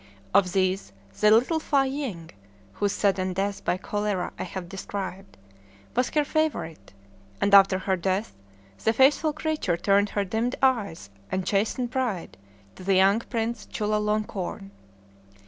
[0.33, 2.31] Of these the little Fâ ying
[2.73, 5.37] (whose sudden death by cholera I have described)
[5.95, 6.91] was her favorite;
[7.39, 8.35] and after her death
[8.83, 12.35] the faithful creature turned her dimmed eyes and chastened pride
[12.77, 14.71] to the young prince Chulalonkorn.